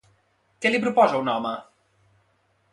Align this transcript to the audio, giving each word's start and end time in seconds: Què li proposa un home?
Què 0.63 0.71
li 0.71 0.79
proposa 0.87 1.21
un 1.25 1.31
home? 1.35 1.53